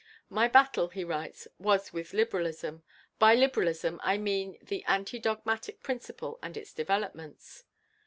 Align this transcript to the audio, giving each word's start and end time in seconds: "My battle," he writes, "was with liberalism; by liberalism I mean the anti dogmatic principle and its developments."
"My 0.31 0.47
battle," 0.47 0.87
he 0.87 1.03
writes, 1.03 1.47
"was 1.59 1.93
with 1.93 2.11
liberalism; 2.11 2.81
by 3.19 3.35
liberalism 3.35 3.99
I 4.01 4.17
mean 4.17 4.57
the 4.59 4.83
anti 4.85 5.19
dogmatic 5.19 5.83
principle 5.83 6.39
and 6.41 6.57
its 6.57 6.73
developments." 6.73 7.65